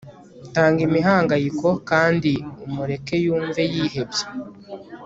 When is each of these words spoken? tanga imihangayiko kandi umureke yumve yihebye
tanga 0.53 0.79
imihangayiko 0.87 1.67
kandi 1.89 2.31
umureke 2.65 3.15
yumve 3.25 3.61
yihebye 3.73 4.25